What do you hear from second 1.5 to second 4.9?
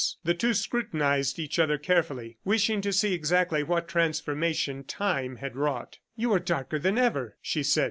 other carefully, wishing to see exactly what transformation